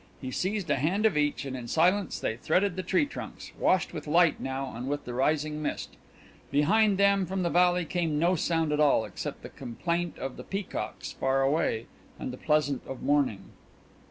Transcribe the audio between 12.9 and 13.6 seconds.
of morning.